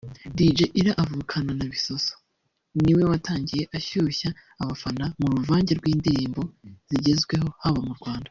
[0.37, 2.13] Dj Ira uvukana na Bissosso
[2.83, 4.29] ni we watangiye ushyushya
[4.61, 6.41] abafana mu ruvange rw’indirimbo
[6.89, 8.19] zigezweho haba mu Rwanda